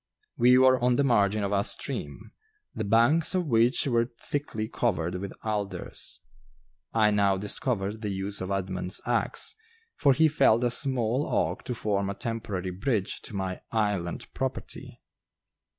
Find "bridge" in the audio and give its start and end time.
12.71-13.21